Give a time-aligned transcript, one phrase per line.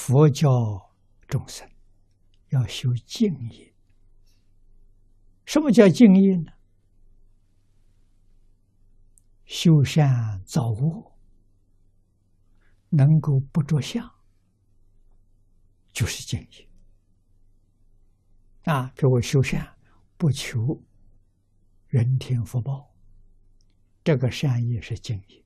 [0.00, 0.94] 佛教
[1.28, 1.70] 众生
[2.48, 3.74] 要修静业。
[5.44, 6.50] 什么叫静业呢？
[9.44, 11.12] 修善造恶，
[12.88, 14.10] 能够不着相，
[15.92, 16.68] 就是静业。
[18.72, 19.76] 啊，给我修善，
[20.16, 20.82] 不求
[21.88, 22.90] 人天福报，
[24.02, 25.44] 这个善业是静业。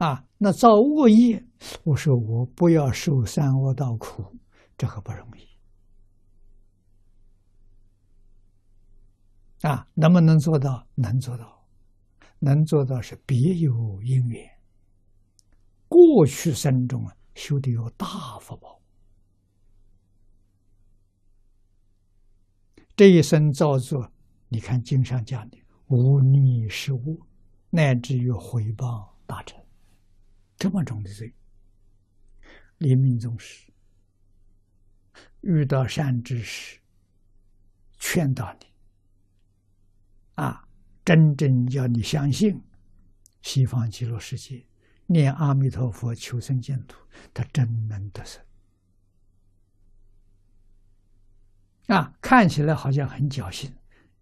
[0.00, 1.44] 啊，那造恶业，
[1.84, 4.34] 我说我不要受三恶道苦，
[4.78, 5.46] 这可不容易。
[9.60, 10.86] 啊，能不能做到？
[10.94, 11.66] 能做到，
[12.38, 14.50] 能做到是别有因缘。
[15.86, 18.80] 过去生中啊，修的有大福报，
[22.96, 24.10] 这一生造作，
[24.48, 25.58] 你看经上讲的
[25.88, 27.20] 无逆失物，
[27.68, 29.14] 乃至于回报。
[30.60, 31.34] 这么重的罪，
[32.76, 33.72] 临命终时
[35.40, 36.78] 遇到善知识，
[37.98, 38.66] 劝导你，
[40.34, 40.68] 啊，
[41.02, 42.62] 真正要你相信
[43.40, 44.66] 西方极乐世界，
[45.06, 46.94] 念阿弥陀佛求生净土，
[47.32, 48.44] 他真能得生。
[51.86, 53.74] 啊，看起来好像很侥幸，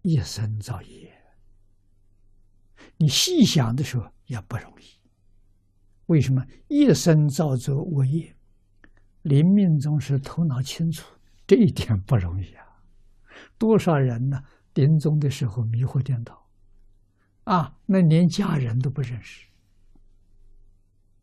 [0.03, 1.21] 一生造业，
[2.95, 4.98] 你细想的时候也不容易。
[6.09, 8.35] 为什么一生造作恶业，
[9.21, 11.05] 临命终时头脑清楚，
[11.45, 12.65] 这一点不容易啊！
[13.59, 14.43] 多少人呢？
[14.73, 16.47] 临终的时候迷惑颠倒，
[17.43, 19.45] 啊，那连家人都不认识，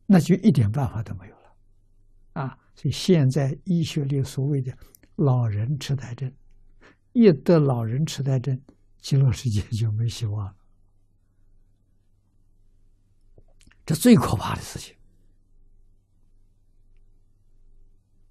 [0.07, 2.59] 那就一点办法都没有了，啊！
[2.77, 4.77] 所以现在医学里所谓的
[5.17, 6.33] 老人痴呆症，
[7.13, 8.61] 一得老人痴呆症，
[9.01, 10.55] 极乐世界就没希望了。
[13.87, 14.97] 这最可怕的事情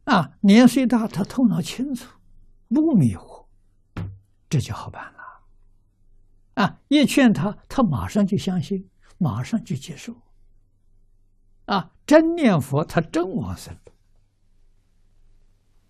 [0.03, 0.34] 啊！
[0.42, 2.19] 年岁大，他头脑清楚，
[2.68, 3.47] 不迷糊，
[4.50, 5.19] 这就好办了。
[6.56, 6.79] 啊！
[6.90, 10.13] 一劝他，他马上就相信，马上就接受。
[11.66, 11.91] 啊！
[12.06, 13.94] 真念佛，他真往生了。